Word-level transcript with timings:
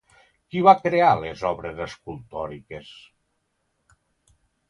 Qui 0.53 0.61
va 0.67 0.71
crear 0.85 1.09
les 1.23 1.43
obres 1.49 1.81
escultòriques? 1.85 2.89